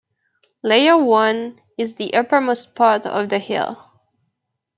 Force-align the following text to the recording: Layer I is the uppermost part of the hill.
Layer 0.63 0.95
I 0.95 1.53
is 1.77 1.93
the 1.93 2.15
uppermost 2.15 2.73
part 2.73 3.05
of 3.05 3.29
the 3.29 3.37
hill. 3.37 3.77